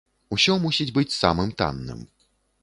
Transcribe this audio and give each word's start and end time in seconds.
Усё 0.35 0.55
мусіць 0.63 0.89
быць 0.95 1.17
самым 1.19 1.53
танным. 1.61 2.03